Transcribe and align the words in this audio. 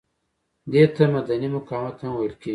دې 0.71 0.83
ته 0.95 1.03
مدني 1.13 1.47
مقاومت 1.55 1.97
هم 2.01 2.11
ویل 2.15 2.35
کیږي. 2.41 2.49